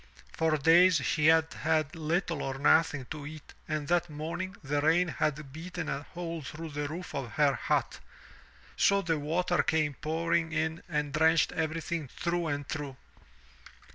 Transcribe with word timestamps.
For 0.33 0.57
days 0.57 0.95
she 0.95 1.27
had 1.27 1.53
had 1.53 1.95
little 1.95 2.41
or 2.41 2.57
nothing 2.57 3.05
to 3.11 3.27
eat 3.27 3.53
and 3.67 3.87
that 3.87 4.09
morning 4.09 4.55
the 4.63 4.81
rain 4.81 5.09
had 5.09 5.53
beaten 5.53 5.89
a 5.89 6.01
hole 6.01 6.41
through 6.41 6.69
the 6.69 6.87
roof 6.87 7.13
of 7.13 7.33
her 7.33 7.53
hut, 7.53 7.99
so 8.75 9.03
the 9.03 9.19
water 9.19 9.61
came 9.61 9.93
pouring 9.93 10.53
in 10.53 10.81
and 10.89 11.13
drenched 11.13 11.51
everything 11.51 12.07
through 12.07 12.47
and 12.47 12.67
through. 12.67 12.97